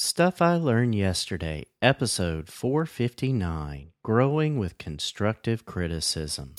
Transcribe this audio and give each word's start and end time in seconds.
Stuff 0.00 0.40
I 0.40 0.54
Learned 0.54 0.94
Yesterday, 0.94 1.66
Episode 1.82 2.48
459 2.48 3.90
Growing 4.04 4.56
with 4.56 4.78
Constructive 4.78 5.66
Criticism. 5.66 6.54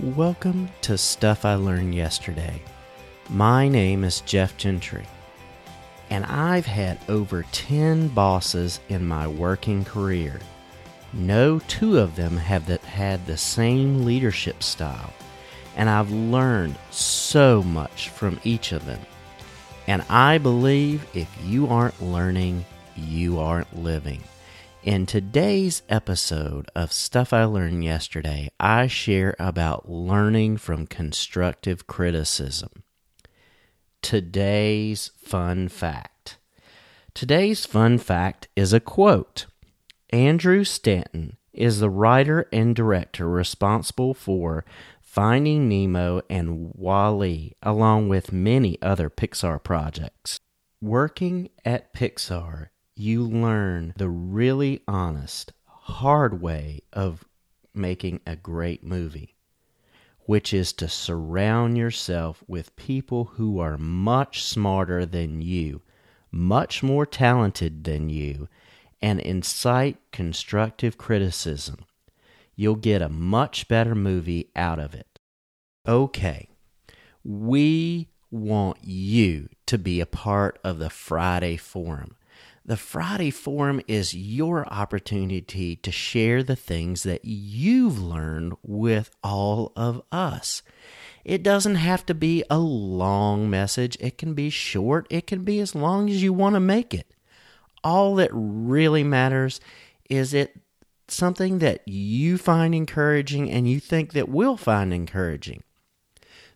Welcome 0.00 0.70
to 0.80 0.96
Stuff 0.96 1.44
I 1.44 1.56
Learned 1.56 1.94
Yesterday. 1.94 2.62
My 3.28 3.68
name 3.68 4.04
is 4.04 4.22
Jeff 4.22 4.56
Gentry, 4.56 5.04
and 6.08 6.24
I've 6.24 6.64
had 6.64 6.98
over 7.10 7.42
10 7.52 8.08
bosses 8.08 8.80
in 8.88 9.06
my 9.06 9.28
working 9.28 9.84
career. 9.84 10.40
No 11.12 11.60
two 11.60 11.98
of 11.98 12.16
them 12.16 12.36
have 12.36 12.66
that 12.66 12.82
had 12.82 13.26
the 13.26 13.36
same 13.36 14.04
leadership 14.04 14.62
style, 14.62 15.12
and 15.76 15.88
I've 15.88 16.10
learned 16.10 16.76
so 16.90 17.62
much 17.62 18.08
from 18.10 18.40
each 18.44 18.72
of 18.72 18.84
them. 18.86 19.00
And 19.86 20.02
I 20.10 20.38
believe 20.38 21.06
if 21.14 21.28
you 21.44 21.68
aren't 21.68 22.02
learning, 22.02 22.64
you 22.96 23.38
aren't 23.38 23.76
living. 23.78 24.22
In 24.82 25.06
today's 25.06 25.82
episode 25.88 26.68
of 26.74 26.92
Stuff 26.92 27.32
I 27.32 27.44
Learned 27.44 27.84
Yesterday, 27.84 28.50
I 28.60 28.86
share 28.86 29.34
about 29.38 29.90
learning 29.90 30.58
from 30.58 30.86
constructive 30.86 31.86
criticism. 31.86 32.84
Today's 34.02 35.10
fun 35.16 35.68
fact. 35.68 36.38
Today's 37.14 37.64
fun 37.66 37.98
fact 37.98 38.48
is 38.54 38.72
a 38.72 38.78
quote. 38.80 39.46
Andrew 40.10 40.62
Stanton 40.62 41.36
is 41.52 41.80
the 41.80 41.90
writer 41.90 42.48
and 42.52 42.76
director 42.76 43.28
responsible 43.28 44.14
for 44.14 44.64
Finding 45.00 45.68
Nemo 45.68 46.22
and 46.30 46.72
WALL-E, 46.74 47.56
along 47.62 48.08
with 48.08 48.32
many 48.32 48.80
other 48.82 49.10
Pixar 49.10 49.62
projects. 49.62 50.38
Working 50.80 51.48
at 51.64 51.92
Pixar, 51.92 52.68
you 52.94 53.24
learn 53.24 53.94
the 53.96 54.08
really 54.08 54.82
honest, 54.86 55.52
hard 55.64 56.40
way 56.40 56.82
of 56.92 57.24
making 57.74 58.20
a 58.26 58.36
great 58.36 58.84
movie, 58.84 59.34
which 60.20 60.52
is 60.52 60.72
to 60.74 60.88
surround 60.88 61.76
yourself 61.78 62.44
with 62.46 62.76
people 62.76 63.24
who 63.24 63.58
are 63.58 63.78
much 63.78 64.44
smarter 64.44 65.04
than 65.04 65.40
you, 65.40 65.82
much 66.30 66.82
more 66.82 67.06
talented 67.06 67.84
than 67.84 68.08
you, 68.08 68.48
and 69.02 69.20
incite 69.20 69.98
constructive 70.12 70.98
criticism. 70.98 71.84
You'll 72.54 72.76
get 72.76 73.02
a 73.02 73.08
much 73.08 73.68
better 73.68 73.94
movie 73.94 74.50
out 74.56 74.78
of 74.78 74.94
it. 74.94 75.18
Okay, 75.86 76.48
we 77.22 78.08
want 78.30 78.78
you 78.82 79.48
to 79.66 79.78
be 79.78 80.00
a 80.00 80.06
part 80.06 80.58
of 80.64 80.78
the 80.78 80.90
Friday 80.90 81.56
Forum. 81.56 82.16
The 82.64 82.76
Friday 82.76 83.30
Forum 83.30 83.80
is 83.86 84.14
your 84.14 84.66
opportunity 84.66 85.76
to 85.76 85.92
share 85.92 86.42
the 86.42 86.56
things 86.56 87.04
that 87.04 87.24
you've 87.24 88.00
learned 88.00 88.54
with 88.64 89.10
all 89.22 89.72
of 89.76 90.02
us. 90.10 90.62
It 91.24 91.42
doesn't 91.44 91.76
have 91.76 92.04
to 92.06 92.14
be 92.14 92.42
a 92.50 92.58
long 92.58 93.48
message, 93.48 93.96
it 94.00 94.18
can 94.18 94.34
be 94.34 94.50
short, 94.50 95.06
it 95.10 95.26
can 95.26 95.44
be 95.44 95.60
as 95.60 95.74
long 95.74 96.10
as 96.10 96.22
you 96.22 96.32
want 96.32 96.54
to 96.54 96.60
make 96.60 96.92
it 96.92 97.12
all 97.86 98.16
that 98.16 98.30
really 98.32 99.04
matters 99.04 99.60
is 100.10 100.34
it 100.34 100.58
something 101.06 101.60
that 101.60 101.86
you 101.86 102.36
find 102.36 102.74
encouraging 102.74 103.48
and 103.48 103.70
you 103.70 103.78
think 103.78 104.12
that 104.12 104.28
we'll 104.28 104.56
find 104.56 104.92
encouraging. 104.92 105.62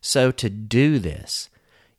So 0.01 0.33
to 0.33 0.51
do 0.51 0.99
this, 0.99 1.49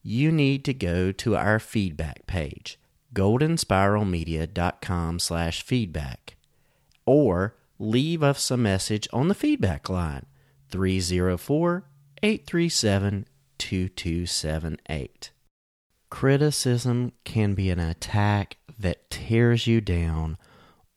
you 0.04 0.34
need 0.34 0.66
to 0.66 0.74
go 0.74 1.14
to 1.14 1.38
our 1.38 1.59
feedback 1.59 2.28
page, 2.28 2.78
goldenspiralmedia.com 3.16 5.20
slash 5.20 5.64
feedback, 5.64 6.36
or 7.06 7.56
leave 7.80 8.22
us 8.22 8.52
a 8.52 8.58
message 8.58 9.08
on 9.14 9.30
the 9.30 9.34
feedback 9.34 9.88
line, 9.88 10.25
304 10.70 11.86
837 12.22 13.28
2278. 13.58 15.31
Criticism 16.09 17.14
can 17.24 17.53
be 17.53 17.70
an 17.70 17.80
attack 17.80 18.58
that 18.81 19.09
tears 19.09 19.68
you 19.68 19.81
down 19.81 20.38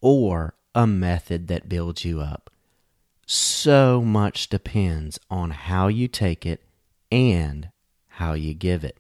or 0.01 0.55
a 0.75 0.87
method 0.87 1.49
that 1.49 1.69
builds 1.69 2.05
you 2.05 2.21
up. 2.21 2.51
So 3.27 4.03
much 4.03 4.49
depends 4.49 5.19
on 5.31 5.51
how 5.51 5.89
you 5.89 6.09
take 6.09 6.45
it 6.45 6.63
and 7.11 7.71
how 8.09 8.35
you 8.35 8.55
give 8.55 8.85
it. 8.85 8.99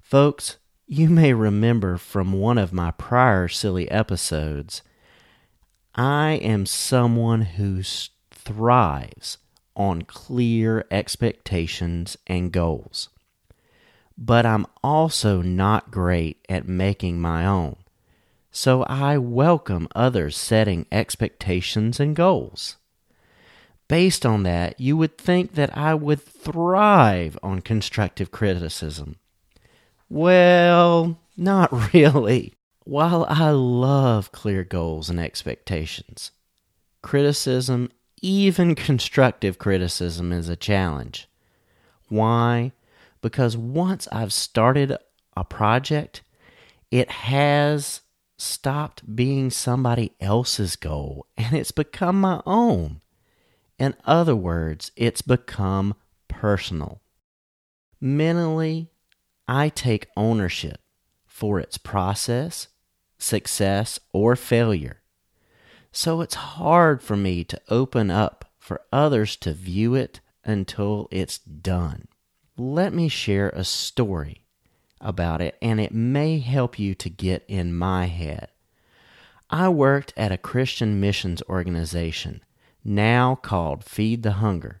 Folks, 0.00 0.58
you 0.86 1.08
may 1.08 1.32
remember 1.32 1.96
from 1.96 2.32
one 2.32 2.58
of 2.58 2.72
my 2.72 2.92
prior 2.92 3.48
SILY 3.48 3.90
episodes, 3.90 4.82
I 5.94 6.32
am 6.34 6.66
someone 6.66 7.42
who 7.42 7.82
thrives 8.30 9.38
on 9.74 10.02
clear 10.02 10.84
expectations 10.90 12.16
and 12.26 12.52
goals 12.52 13.08
but 14.18 14.46
I'm 14.46 14.66
also 14.82 15.42
not 15.42 15.90
great 15.90 16.44
at 16.48 16.68
making 16.68 17.20
my 17.20 17.44
own. 17.44 17.76
So 18.50 18.84
I 18.84 19.18
welcome 19.18 19.88
others 19.94 20.36
setting 20.36 20.86
expectations 20.90 22.00
and 22.00 22.16
goals. 22.16 22.76
Based 23.88 24.26
on 24.26 24.42
that, 24.44 24.80
you 24.80 24.96
would 24.96 25.18
think 25.18 25.54
that 25.54 25.76
I 25.76 25.94
would 25.94 26.22
thrive 26.22 27.38
on 27.42 27.60
constructive 27.60 28.30
criticism. 28.30 29.16
Well, 30.08 31.18
not 31.36 31.70
really. 31.94 32.54
While 32.84 33.26
I 33.28 33.50
love 33.50 34.32
clear 34.32 34.64
goals 34.64 35.10
and 35.10 35.20
expectations, 35.20 36.30
criticism, 37.02 37.90
even 38.22 38.74
constructive 38.74 39.58
criticism, 39.58 40.32
is 40.32 40.48
a 40.48 40.56
challenge. 40.56 41.28
Why? 42.08 42.72
Because 43.26 43.56
once 43.56 44.06
I've 44.12 44.32
started 44.32 44.96
a 45.36 45.42
project, 45.42 46.22
it 46.92 47.10
has 47.10 48.02
stopped 48.38 49.16
being 49.16 49.50
somebody 49.50 50.12
else's 50.20 50.76
goal 50.76 51.26
and 51.36 51.52
it's 51.56 51.72
become 51.72 52.20
my 52.20 52.40
own. 52.46 53.00
In 53.80 53.96
other 54.04 54.36
words, 54.36 54.92
it's 54.94 55.22
become 55.22 55.96
personal. 56.28 57.00
Mentally, 58.00 58.92
I 59.48 59.70
take 59.70 60.06
ownership 60.16 60.78
for 61.26 61.58
its 61.58 61.78
process, 61.78 62.68
success, 63.18 63.98
or 64.12 64.36
failure. 64.36 65.02
So 65.90 66.20
it's 66.20 66.36
hard 66.36 67.02
for 67.02 67.16
me 67.16 67.42
to 67.42 67.60
open 67.68 68.08
up 68.08 68.52
for 68.56 68.82
others 68.92 69.34
to 69.38 69.52
view 69.52 69.96
it 69.96 70.20
until 70.44 71.08
it's 71.10 71.38
done 71.38 72.06
let 72.56 72.92
me 72.92 73.08
share 73.08 73.50
a 73.50 73.64
story 73.64 74.42
about 75.00 75.40
it, 75.40 75.56
and 75.60 75.78
it 75.80 75.92
may 75.92 76.38
help 76.38 76.78
you 76.78 76.94
to 76.94 77.10
get 77.10 77.44
in 77.48 77.74
my 77.74 78.06
head. 78.06 78.48
I 79.50 79.68
worked 79.68 80.12
at 80.16 80.32
a 80.32 80.38
Christian 80.38 81.00
missions 81.00 81.42
organization, 81.48 82.42
now 82.84 83.34
called 83.34 83.84
Feed 83.84 84.22
the 84.22 84.32
Hunger. 84.32 84.80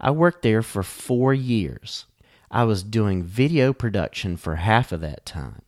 I 0.00 0.10
worked 0.10 0.42
there 0.42 0.62
for 0.62 0.82
four 0.82 1.32
years. 1.32 2.06
I 2.50 2.64
was 2.64 2.82
doing 2.82 3.22
video 3.22 3.72
production 3.72 4.36
for 4.36 4.56
half 4.56 4.92
of 4.92 5.00
that 5.00 5.24
time. 5.26 5.62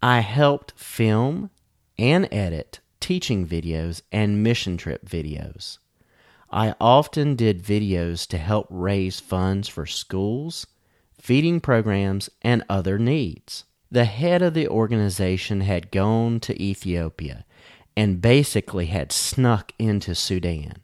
I 0.00 0.20
helped 0.20 0.78
film 0.78 1.50
and 1.98 2.28
edit 2.30 2.80
teaching 3.00 3.46
videos 3.46 4.02
and 4.12 4.42
mission 4.42 4.76
trip 4.76 5.06
videos. 5.06 5.78
I 6.56 6.74
often 6.80 7.36
did 7.36 7.62
videos 7.62 8.26
to 8.28 8.38
help 8.38 8.66
raise 8.70 9.20
funds 9.20 9.68
for 9.68 9.84
schools, 9.84 10.66
feeding 11.20 11.60
programs, 11.60 12.30
and 12.40 12.64
other 12.66 12.98
needs. 12.98 13.64
The 13.90 14.06
head 14.06 14.40
of 14.40 14.54
the 14.54 14.66
organization 14.66 15.60
had 15.60 15.90
gone 15.90 16.40
to 16.40 16.58
Ethiopia 16.58 17.44
and 17.94 18.22
basically 18.22 18.86
had 18.86 19.12
snuck 19.12 19.72
into 19.78 20.14
Sudan. 20.14 20.76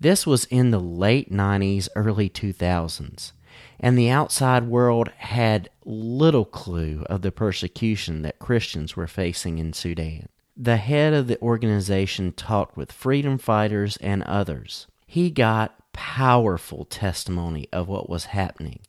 This 0.00 0.26
was 0.26 0.44
in 0.46 0.72
the 0.72 0.80
late 0.80 1.30
90s, 1.30 1.88
early 1.94 2.28
2000s, 2.28 3.30
and 3.78 3.96
the 3.96 4.10
outside 4.10 4.64
world 4.64 5.10
had 5.18 5.70
little 5.84 6.44
clue 6.44 7.06
of 7.08 7.22
the 7.22 7.30
persecution 7.30 8.22
that 8.22 8.40
Christians 8.40 8.96
were 8.96 9.06
facing 9.06 9.58
in 9.58 9.72
Sudan. 9.72 10.28
The 10.56 10.78
head 10.78 11.14
of 11.14 11.28
the 11.28 11.40
organization 11.40 12.32
talked 12.32 12.76
with 12.76 12.90
freedom 12.90 13.38
fighters 13.38 13.96
and 13.98 14.24
others. 14.24 14.88
He 15.06 15.30
got 15.30 15.92
powerful 15.92 16.84
testimony 16.84 17.68
of 17.72 17.88
what 17.88 18.08
was 18.10 18.26
happening. 18.26 18.80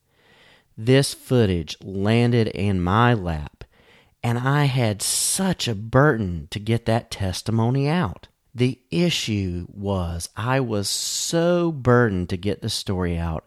This 0.78 1.14
footage 1.14 1.78
landed 1.82 2.48
in 2.50 2.82
my 2.82 3.14
lap, 3.14 3.64
and 4.22 4.38
I 4.38 4.66
had 4.66 5.02
such 5.02 5.68
a 5.68 5.76
burden 5.76 6.48
to 6.52 6.60
get 6.60 6.86
that 6.86 7.10
testimony 7.12 7.88
out. 7.88 8.28
The 8.54 8.80
issue 8.90 9.68
was 9.70 10.30
I 10.36 10.60
was 10.60 10.90
so 10.90 11.72
burdened 11.72 12.30
to 12.30 12.38
get 12.38 12.62
the 12.62 12.70
story 12.70 13.18
out, 13.18 13.46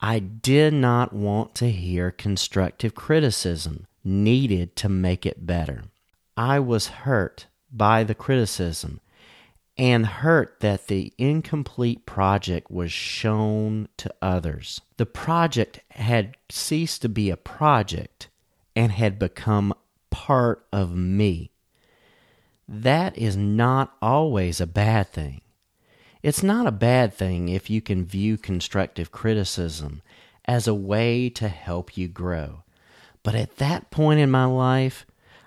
I 0.00 0.18
did 0.18 0.74
not 0.74 1.12
want 1.12 1.54
to 1.56 1.70
hear 1.70 2.10
constructive 2.10 2.94
criticism 2.94 3.86
needed 4.04 4.76
to 4.76 4.88
make 4.88 5.24
it 5.24 5.46
better. 5.46 5.84
I 6.36 6.60
was 6.60 6.88
hurt 6.88 7.46
by 7.72 8.04
the 8.04 8.14
criticism 8.14 9.00
and 9.76 10.06
hurt 10.06 10.60
that 10.60 10.86
the 10.86 11.12
incomplete 11.18 12.06
project 12.06 12.70
was 12.70 12.92
shown 12.92 13.88
to 13.96 14.14
others. 14.22 14.80
The 14.96 15.06
project 15.06 15.80
had 15.90 16.36
ceased 16.48 17.02
to 17.02 17.08
be 17.08 17.30
a 17.30 17.36
project 17.36 18.28
and 18.76 18.92
had 18.92 19.18
become 19.18 19.74
part 20.10 20.64
of 20.72 20.94
me. 20.94 21.50
That 22.68 23.18
is 23.18 23.36
not 23.36 23.94
always 24.00 24.60
a 24.60 24.66
bad 24.66 25.08
thing. 25.08 25.40
It's 26.22 26.42
not 26.42 26.66
a 26.66 26.72
bad 26.72 27.12
thing 27.12 27.48
if 27.48 27.68
you 27.68 27.82
can 27.82 28.04
view 28.04 28.38
constructive 28.38 29.12
criticism 29.12 30.00
as 30.46 30.66
a 30.66 30.74
way 30.74 31.28
to 31.30 31.48
help 31.48 31.98
you 31.98 32.08
grow. 32.08 32.62
But 33.22 33.34
at 33.34 33.56
that 33.56 33.90
point 33.90 34.20
in 34.20 34.30
my 34.30 34.44
life, 34.44 35.04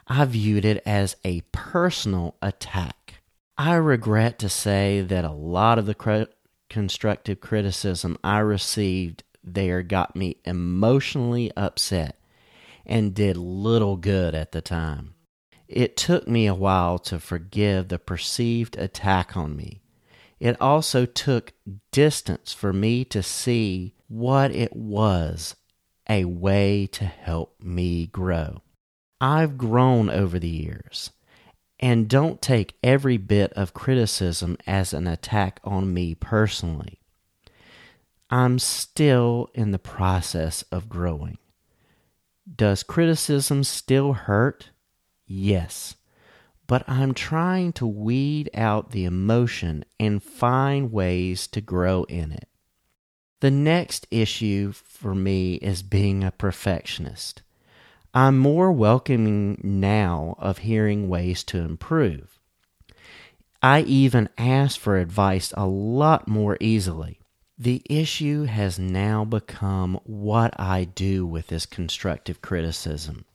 I 0.07 0.25
viewed 0.25 0.65
it 0.65 0.83
as 0.85 1.15
a 1.23 1.41
personal 1.51 2.35
attack. 2.41 3.16
I 3.59 3.73
regret 3.75 4.37
to 4.39 4.49
say 4.49 5.01
that 5.01 5.25
a 5.25 5.31
lot 5.31 5.79
of 5.79 5.87
the 5.87 6.27
constructive 6.69 7.41
criticism 7.41 8.17
I 8.23 8.39
received 8.39 9.23
there 9.43 9.81
got 9.81 10.15
me 10.15 10.37
emotionally 10.45 11.51
upset 11.57 12.19
and 12.85 13.15
did 13.15 13.35
little 13.35 13.97
good 13.97 14.35
at 14.35 14.51
the 14.51 14.61
time. 14.61 15.15
It 15.67 15.97
took 15.97 16.27
me 16.27 16.45
a 16.45 16.53
while 16.53 16.99
to 16.99 17.19
forgive 17.19 17.87
the 17.87 17.97
perceived 17.97 18.77
attack 18.77 19.35
on 19.35 19.55
me. 19.55 19.81
It 20.39 20.61
also 20.61 21.05
took 21.05 21.53
distance 21.91 22.53
for 22.53 22.71
me 22.71 23.03
to 23.05 23.23
see 23.23 23.95
what 24.07 24.51
it 24.51 24.75
was 24.75 25.55
a 26.07 26.25
way 26.25 26.87
to 26.87 27.05
help 27.05 27.55
me 27.59 28.05
grow. 28.07 28.61
I've 29.19 29.57
grown 29.57 30.09
over 30.09 30.37
the 30.37 30.47
years. 30.47 31.09
And 31.79 32.09
don't 32.09 32.41
take 32.41 32.77
every 32.83 33.17
bit 33.17 33.53
of 33.53 33.73
criticism 33.73 34.57
as 34.65 34.93
an 34.93 35.05
attack 35.05 35.59
on 35.63 35.93
me 35.93 36.15
personally. 36.15 36.99
I'm 38.29 38.59
still 38.59 39.49
in 39.53 39.71
the 39.71 39.79
process 39.79 40.63
of 40.71 40.89
growing. 40.89 41.37
Does 42.53 42.83
criticism 42.83 43.63
still 43.63 44.13
hurt? 44.13 44.71
Yes. 45.25 45.95
But 46.65 46.83
I'm 46.89 47.13
trying 47.13 47.73
to 47.73 47.87
weed 47.87 48.49
out 48.53 48.91
the 48.91 49.05
emotion 49.05 49.85
and 49.99 50.21
find 50.21 50.91
ways 50.91 51.47
to 51.47 51.61
grow 51.61 52.03
in 52.03 52.31
it. 52.31 52.49
The 53.39 53.51
next 53.51 54.07
issue 54.09 54.71
for 54.71 55.13
me 55.13 55.55
is 55.55 55.83
being 55.83 56.23
a 56.23 56.31
perfectionist. 56.31 57.43
I'm 58.17 58.39
more 58.39 58.71
welcoming 58.71 59.61
now 59.61 60.37
of 60.39 60.57
hearing 60.57 61.07
ways 61.07 61.43
to 61.43 61.59
improve. 61.59 62.39
I 63.61 63.81
even 63.81 64.27
ask 64.39 64.79
for 64.79 64.97
advice 64.97 65.53
a 65.55 65.67
lot 65.67 66.27
more 66.27 66.57
easily. 66.59 67.19
The 67.59 67.83
issue 67.87 68.45
has 68.45 68.79
now 68.79 69.23
become 69.23 69.99
what 70.03 70.59
I 70.59 70.85
do 70.85 71.27
with 71.27 71.45
this 71.45 71.67
constructive 71.67 72.41
criticism. 72.41 73.25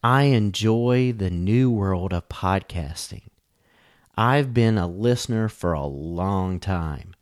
I 0.00 0.26
enjoy 0.26 1.12
the 1.12 1.30
new 1.30 1.68
world 1.68 2.12
of 2.12 2.28
podcasting. 2.28 3.30
I've 4.16 4.54
been 4.54 4.78
a 4.78 4.86
listener 4.86 5.48
for 5.48 5.72
a 5.72 5.86
long 5.86 6.60
time. 6.60 7.16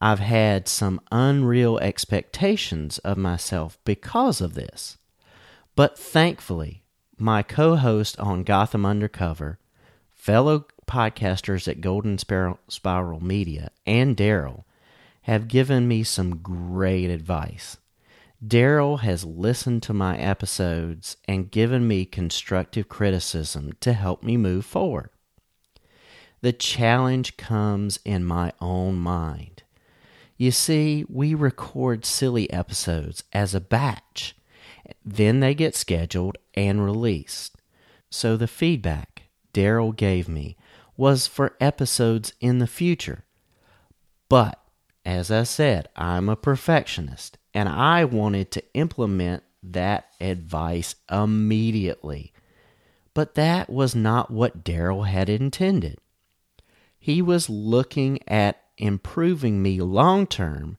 I've 0.00 0.20
had 0.20 0.68
some 0.68 1.00
unreal 1.10 1.76
expectations 1.80 2.98
of 2.98 3.18
myself 3.18 3.78
because 3.84 4.40
of 4.40 4.54
this. 4.54 4.97
But 5.78 5.96
thankfully, 5.96 6.82
my 7.18 7.44
co 7.44 7.76
host 7.76 8.18
on 8.18 8.42
Gotham 8.42 8.84
Undercover, 8.84 9.60
fellow 10.10 10.66
podcasters 10.88 11.68
at 11.68 11.80
Golden 11.80 12.18
Spiral 12.18 13.20
Media, 13.20 13.70
and 13.86 14.16
Daryl 14.16 14.64
have 15.22 15.46
given 15.46 15.86
me 15.86 16.02
some 16.02 16.38
great 16.38 17.10
advice. 17.10 17.76
Daryl 18.44 18.98
has 19.02 19.24
listened 19.24 19.84
to 19.84 19.92
my 19.94 20.18
episodes 20.18 21.16
and 21.28 21.48
given 21.48 21.86
me 21.86 22.04
constructive 22.04 22.88
criticism 22.88 23.72
to 23.78 23.92
help 23.92 24.24
me 24.24 24.36
move 24.36 24.64
forward. 24.64 25.10
The 26.40 26.52
challenge 26.52 27.36
comes 27.36 28.00
in 28.04 28.24
my 28.24 28.52
own 28.60 28.96
mind. 28.96 29.62
You 30.36 30.50
see, 30.50 31.04
we 31.08 31.34
record 31.34 32.04
SILY 32.04 32.52
episodes 32.52 33.22
as 33.32 33.54
a 33.54 33.60
batch 33.60 34.34
then 35.04 35.40
they 35.40 35.54
get 35.54 35.74
scheduled 35.74 36.38
and 36.54 36.84
released. 36.84 37.56
So 38.10 38.36
the 38.36 38.48
feedback 38.48 39.24
Daryl 39.52 39.94
gave 39.94 40.28
me 40.28 40.56
was 40.96 41.26
for 41.26 41.56
episodes 41.60 42.32
in 42.40 42.58
the 42.58 42.66
future. 42.66 43.24
But, 44.28 44.60
as 45.04 45.30
I 45.30 45.44
said, 45.44 45.88
I'm 45.96 46.28
a 46.28 46.36
perfectionist 46.36 47.38
and 47.54 47.68
I 47.68 48.04
wanted 48.04 48.50
to 48.52 48.64
implement 48.74 49.42
that 49.62 50.08
advice 50.20 50.94
immediately. 51.10 52.32
But 53.14 53.34
that 53.34 53.70
was 53.70 53.94
not 53.94 54.30
what 54.30 54.64
Daryl 54.64 55.06
had 55.06 55.28
intended. 55.28 55.98
He 56.98 57.22
was 57.22 57.48
looking 57.48 58.18
at 58.28 58.62
improving 58.76 59.62
me 59.62 59.80
long 59.80 60.26
term 60.26 60.76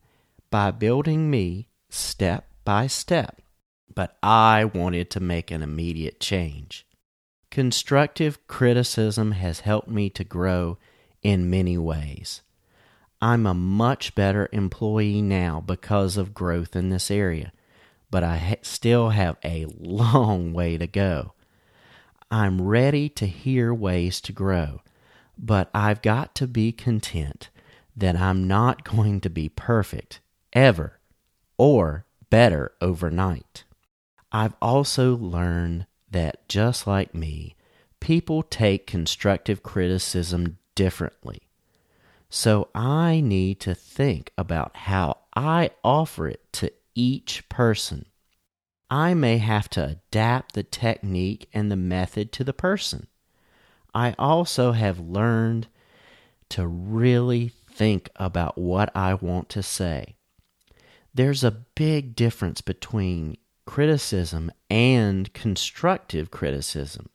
by 0.50 0.72
building 0.72 1.30
me 1.30 1.68
step 1.90 2.48
by 2.64 2.88
step 2.88 3.42
but 3.94 4.18
I 4.22 4.66
wanted 4.66 5.10
to 5.12 5.20
make 5.20 5.52
an 5.52 5.62
immediate 5.62 6.20
change. 6.20 6.86
Constructive 7.52 8.46
criticism 8.48 9.32
has 9.34 9.62
helped 9.62 9.88
me 9.90 10.10
to 10.12 10.24
grow 10.24 10.78
in 11.22 11.50
many 11.50 11.78
ways. 11.78 12.42
I'm 13.22 13.46
a 13.46 13.54
much 13.54 14.16
better 14.16 14.48
employee 14.52 15.22
now 15.22 15.60
because 15.60 16.16
of 16.16 16.34
growth 16.34 16.76
in 16.76 16.90
this 16.90 17.12
area, 17.12 17.52
but 18.10 18.24
I 18.24 18.38
ha- 18.38 18.56
still 18.62 19.10
have 19.10 19.38
a 19.44 19.66
long 19.78 20.54
way 20.54 20.78
to 20.78 20.88
go. 20.88 21.34
I'm 22.32 22.62
ready 22.62 23.10
to 23.10 23.26
hear 23.26 23.74
ways 23.74 24.22
to 24.22 24.32
grow, 24.32 24.82
but 25.38 25.70
I've 25.74 26.02
got 26.02 26.36
to 26.36 26.48
be 26.48 26.72
content 26.72 27.50
that 27.98 28.16
I'm 28.16 28.48
not 28.48 28.84
going 28.96 29.20
to 29.22 29.30
be 29.30 29.50
perfect 29.50 30.20
ever 30.54 31.00
or 31.58 32.06
better 32.30 32.72
overnight. 32.80 33.64
I've 34.32 34.56
also 34.62 35.18
learned 35.18 35.88
that 36.12 36.48
just 36.48 36.86
like 36.86 37.14
me, 37.16 37.56
people 38.00 38.44
take 38.44 38.88
constructive 38.88 39.64
criticism 39.64 40.58
differently. 40.76 41.42
So 42.30 42.70
I 42.76 43.22
need 43.22 43.60
to 43.62 43.74
think 43.74 44.32
about 44.38 44.76
how 44.76 45.18
I 45.36 45.72
offer 45.84 46.28
it 46.28 46.54
to 46.54 46.72
each 46.94 47.48
person. 47.50 48.06
I 48.92 49.14
may 49.14 49.38
have 49.38 49.70
to 49.72 49.86
adapt 49.86 50.54
the 50.54 50.64
technique 50.64 51.50
and 51.54 51.72
the 51.72 51.76
method 51.76 52.32
to 52.34 52.44
the 52.44 52.54
person. 52.54 53.08
I 53.94 54.16
also 54.20 54.74
have 54.74 55.00
learned 55.00 55.68
to 56.50 56.68
really 56.68 57.52
think 57.72 58.10
about 58.16 58.58
what 58.58 58.96
I 58.96 59.16
want 59.16 59.50
to 59.50 59.64
say. 59.64 60.16
There's 61.14 61.44
a 61.44 61.52
big 61.52 62.16
difference 62.16 62.62
between 62.62 63.38
criticism 63.70 64.52
and 64.72 65.32
constructive 65.32 66.32
criticism. 66.32 67.08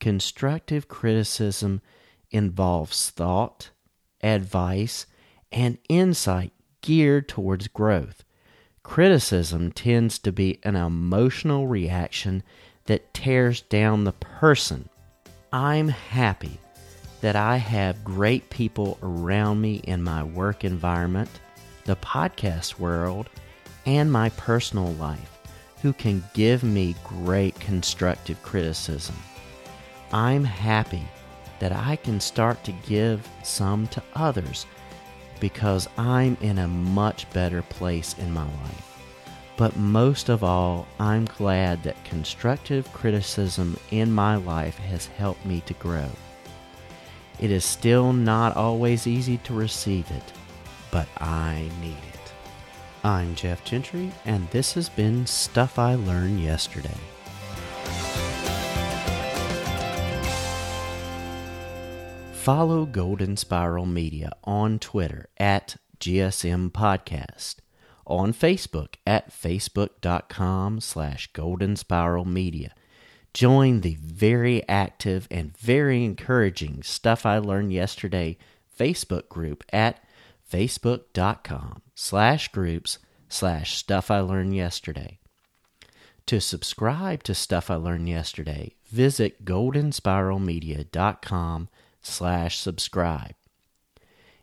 Constructive 0.00 0.88
criticism 0.88 1.80
involves 2.32 3.10
thought, 3.10 3.70
advice, 4.20 5.06
and 5.52 5.78
insight 5.88 6.52
geared 6.80 7.28
towards 7.28 7.68
growth. 7.68 8.24
Criticism 8.82 9.70
tends 9.70 10.18
to 10.18 10.32
be 10.32 10.58
an 10.64 10.74
emotional 10.74 11.68
reaction 11.68 12.42
that 12.86 13.14
tears 13.14 13.60
down 13.60 14.02
the 14.02 14.12
person. 14.14 14.88
I'm 15.52 15.90
happy 15.90 16.58
that 17.20 17.36
I 17.36 17.56
have 17.56 18.02
great 18.02 18.50
people 18.50 18.98
around 19.00 19.60
me 19.60 19.76
in 19.84 20.02
my 20.02 20.24
work 20.24 20.64
environment, 20.64 21.30
the 21.84 21.94
podcast 21.94 22.80
world, 22.80 23.30
and 23.86 24.10
my 24.10 24.30
personal 24.30 24.92
life 24.94 25.37
who 25.82 25.92
can 25.92 26.24
give 26.34 26.62
me 26.62 26.94
great 27.04 27.58
constructive 27.60 28.42
criticism. 28.42 29.16
I'm 30.12 30.44
happy 30.44 31.04
that 31.58 31.72
I 31.72 31.96
can 31.96 32.20
start 32.20 32.62
to 32.64 32.72
give 32.72 33.28
some 33.42 33.86
to 33.88 34.02
others 34.14 34.66
because 35.40 35.88
I'm 35.96 36.36
in 36.40 36.58
a 36.58 36.68
much 36.68 37.30
better 37.30 37.62
place 37.62 38.14
in 38.18 38.32
my 38.32 38.44
life. 38.44 38.84
But 39.56 39.76
most 39.76 40.28
of 40.28 40.44
all, 40.44 40.86
I'm 41.00 41.24
glad 41.24 41.82
that 41.82 42.04
constructive 42.04 42.92
criticism 42.92 43.76
in 43.90 44.12
my 44.12 44.36
life 44.36 44.78
has 44.78 45.06
helped 45.06 45.44
me 45.44 45.62
to 45.66 45.74
grow. 45.74 46.08
It 47.40 47.50
is 47.50 47.64
still 47.64 48.12
not 48.12 48.56
always 48.56 49.06
easy 49.06 49.38
to 49.38 49.54
receive 49.54 50.10
it, 50.10 50.32
but 50.90 51.08
I 51.18 51.68
need 51.80 51.98
it. 51.98 52.07
I'm 53.08 53.34
Jeff 53.34 53.64
Gentry, 53.64 54.12
and 54.26 54.50
this 54.50 54.74
has 54.74 54.90
been 54.90 55.24
Stuff 55.24 55.78
I 55.78 55.94
Learned 55.94 56.40
Yesterday. 56.40 56.98
Follow 62.32 62.84
Golden 62.84 63.38
Spiral 63.38 63.86
Media 63.86 64.32
on 64.44 64.78
Twitter 64.78 65.30
at 65.38 65.76
GSM 65.98 66.70
Podcast, 66.70 67.60
on 68.06 68.34
Facebook 68.34 68.96
at 69.06 69.30
facebook.com 69.30 70.78
slash 70.80 71.32
Golden 71.32 71.76
Spiral 71.76 72.26
Media. 72.26 72.74
Join 73.32 73.80
the 73.80 73.96
very 73.98 74.68
active 74.68 75.26
and 75.30 75.56
very 75.56 76.04
encouraging 76.04 76.82
Stuff 76.82 77.24
I 77.24 77.38
Learned 77.38 77.72
Yesterday 77.72 78.36
Facebook 78.78 79.30
group 79.30 79.64
at 79.72 79.98
facebook.com 80.50 81.82
slash 81.94 82.48
groups 82.48 82.98
slash 83.28 83.76
Stuff 83.76 84.10
I 84.10 84.20
Learned 84.20 84.56
Yesterday. 84.56 85.18
To 86.26 86.40
subscribe 86.40 87.22
to 87.24 87.34
Stuff 87.34 87.70
I 87.70 87.76
Learned 87.76 88.08
Yesterday, 88.08 88.74
visit 88.90 89.44
goldenspiralmedia.com 89.44 91.68
slash 92.02 92.58
subscribe. 92.58 93.34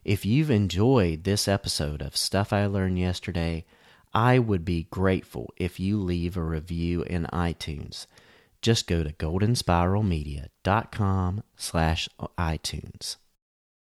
If 0.03 0.25
you've 0.25 0.51
enjoyed 0.51 1.23
this 1.23 1.47
episode 1.47 2.01
of 2.01 2.17
Stuff 2.17 2.53
I 2.53 2.67
Learned 2.67 2.99
Yesterday, 2.99 3.65
I 4.13 4.37
would 4.39 4.63
be 4.63 4.87
grateful 4.91 5.51
if 5.57 5.79
you 5.79 5.99
leave 5.99 6.37
a 6.37 6.43
review 6.43 7.01
in 7.03 7.25
iTunes. 7.33 8.05
Just 8.61 8.87
go 8.87 9.03
to 9.03 9.11
goldenspiralmedia.com 9.11 11.43
slash 11.57 12.07
iTunes. 12.37 13.17